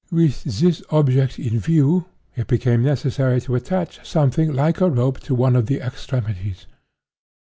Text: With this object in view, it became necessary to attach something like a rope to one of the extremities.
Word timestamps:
With 0.11 0.43
this 0.45 0.81
object 0.89 1.37
in 1.37 1.59
view, 1.59 2.05
it 2.35 2.47
became 2.47 2.81
necessary 2.81 3.39
to 3.41 3.53
attach 3.53 4.03
something 4.03 4.51
like 4.51 4.81
a 4.81 4.89
rope 4.89 5.19
to 5.19 5.35
one 5.35 5.55
of 5.55 5.67
the 5.67 5.79
extremities. 5.79 6.65